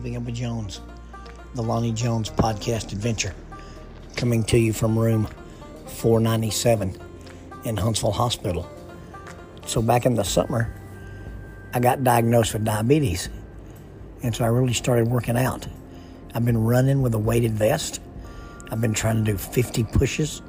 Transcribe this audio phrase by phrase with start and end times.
[0.00, 0.80] Keeping Up with Jones,
[1.54, 3.34] the Lonnie Jones podcast adventure,
[4.16, 5.28] coming to you from room
[5.88, 6.96] 497
[7.66, 8.66] in Huntsville Hospital.
[9.66, 10.72] So, back in the summer,
[11.74, 13.28] I got diagnosed with diabetes,
[14.22, 15.66] and so I really started working out.
[16.34, 18.00] I've been running with a weighted vest.
[18.70, 20.40] I've been trying to do 50 pushes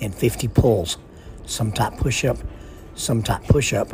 [0.00, 0.96] and 50 pulls,
[1.44, 2.36] some type push up,
[2.94, 3.88] some type push up,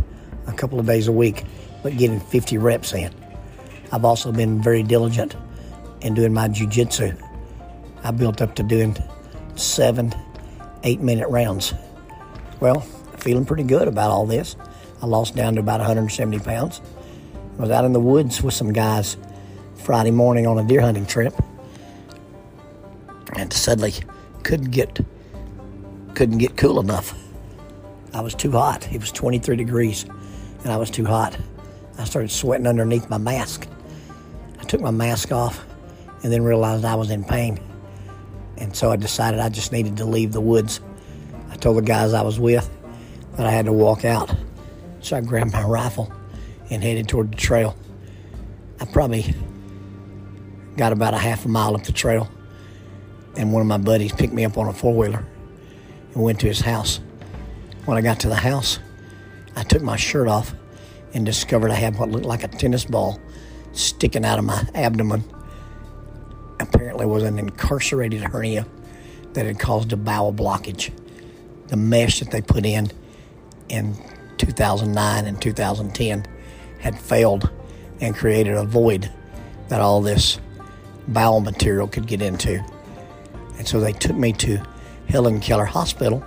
[0.47, 1.45] a couple of days a week,
[1.83, 3.11] but getting 50 reps in.
[3.91, 5.37] I've also been very diligent
[6.01, 7.17] in doing my jujitsu.
[8.05, 8.97] I built up to doing
[9.57, 10.15] seven,
[10.85, 11.75] eight minute rounds.
[12.61, 12.81] Well,
[13.19, 14.57] feeling pretty good about all this.
[15.01, 16.81] I lost down to about 170 pounds.
[17.59, 19.17] I was out in the woods with some guys
[19.77, 21.35] Friday morning on a deer hunting trip,
[23.37, 23.95] and suddenly
[24.43, 25.01] couldn't get
[26.15, 27.17] couldn't get cool enough.
[28.13, 28.93] I was too hot.
[28.93, 30.05] It was 23 degrees,
[30.65, 31.37] and I was too hot.
[31.97, 33.68] I started sweating underneath my mask.
[34.69, 35.65] Took my mask off
[36.23, 37.61] and then realized I was in pain.
[38.59, 40.81] And so I decided I just needed to leave the woods.
[41.51, 42.69] I told the guys I was with
[43.37, 44.35] that I had to walk out.
[45.01, 46.13] So I grabbed my rifle
[46.71, 47.77] and headed toward the trail.
[48.81, 49.35] I probably
[50.77, 52.29] got about a half a mile up the trail,
[53.37, 55.25] and one of my buddies picked me up on a four wheeler
[56.15, 57.01] and went to his house.
[57.85, 58.79] When I got to the house,
[59.57, 60.55] I took my shirt off
[61.15, 63.21] and discovered I had what looked like a tennis ball
[63.79, 65.25] sticking out of my abdomen.
[66.61, 68.67] Apparently, was an incarcerated hernia
[69.35, 70.91] that had caused a bowel blockage.
[71.69, 72.91] The mesh that they put in
[73.69, 73.97] in
[74.39, 76.27] 2009 and 2010
[76.81, 77.51] had failed
[78.01, 79.11] and created a void
[79.69, 80.41] that all this
[81.09, 82.65] bowel material could get into.
[83.59, 84.63] And so they took me to
[85.09, 86.25] Helen Keller Hospital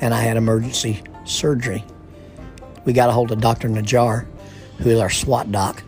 [0.00, 1.84] and I had emergency surgery.
[2.84, 3.68] We got a hold of Dr.
[3.68, 4.26] Najjar,
[4.78, 5.82] who is our SWAT doc,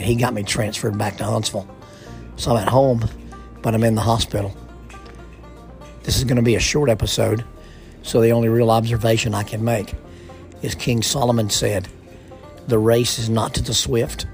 [0.00, 1.68] and he got me transferred back to Huntsville.
[2.36, 3.06] So I'm at home,
[3.60, 4.56] but I'm in the hospital.
[6.04, 7.44] This is going to be a short episode,
[8.00, 9.92] so the only real observation I can make
[10.62, 11.86] is King Solomon said,
[12.66, 14.26] The race is not to the swift,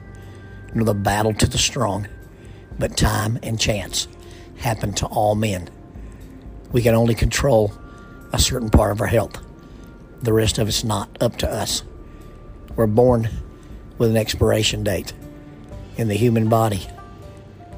[0.73, 2.07] nor the battle to the strong,
[2.79, 4.07] but time and chance
[4.59, 5.69] happen to all men.
[6.71, 7.73] We can only control
[8.33, 9.45] a certain part of our health.
[10.23, 11.83] The rest of it's not up to us.
[12.77, 13.29] We're born
[13.99, 15.13] with an expiration date,
[15.99, 16.87] and the human body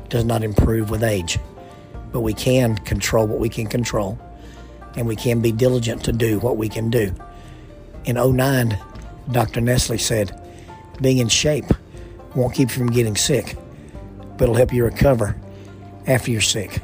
[0.09, 1.39] does not improve with age.
[2.13, 4.19] But we can control what we can control,
[4.97, 7.15] and we can be diligent to do what we can do.
[8.05, 8.79] In 09,
[9.31, 9.61] Dr.
[9.61, 10.41] Nestle said,
[11.01, 11.67] being in shape
[12.35, 13.57] won't keep you from getting sick,
[14.37, 15.37] but it'll help you recover
[16.07, 16.81] after you're sick.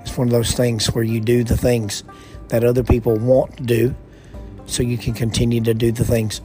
[0.00, 2.02] It's one of those things where you do the things
[2.48, 3.94] that other people want to do
[4.66, 6.40] so you can continue to do the things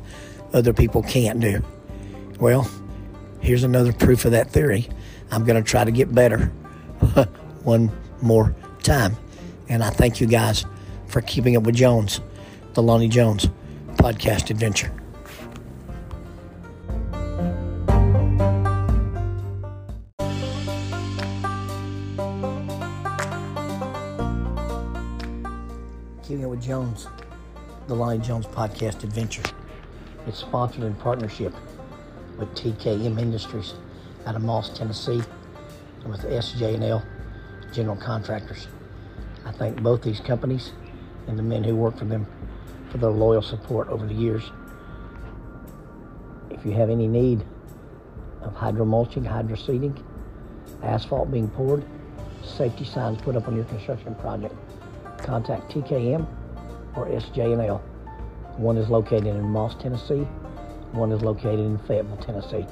[0.54, 1.64] other people can't do.
[2.40, 2.70] Well,
[3.44, 4.88] here's another proof of that theory.
[5.30, 6.46] I'm going to try to get better
[7.64, 9.18] one more time.
[9.70, 10.66] And I thank you guys
[11.08, 12.22] for keeping up with Jones,
[12.74, 13.48] the Lonnie Jones
[13.96, 14.92] podcast adventure.
[26.24, 27.08] Keeping Up with Jones,
[27.88, 29.44] the Lonnie Jones podcast adventure.
[30.26, 31.54] It's sponsored in partnership
[32.38, 33.74] with TKM Industries
[34.26, 35.22] out of Moss, Tennessee,
[36.02, 37.04] and with SJ&L
[37.74, 38.68] General Contractors.
[39.46, 40.72] I thank both these companies
[41.28, 42.26] and the men who work for them
[42.90, 44.44] for their loyal support over the years.
[46.50, 47.44] If you have any need
[48.42, 50.02] of hydromulching, hydroseeding,
[50.82, 51.84] asphalt being poured,
[52.44, 54.54] safety signs put up on your construction project,
[55.18, 56.28] contact TKM
[56.96, 57.78] or SJ&L.
[58.58, 60.28] One is located in Moss, Tennessee.
[60.94, 62.68] One is located in Fayetteville, Tennessee.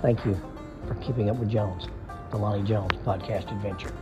[0.00, 0.40] Thank you
[0.86, 1.88] for keeping up with Jones,
[2.30, 3.92] the Lonnie Jones Podcast Adventure.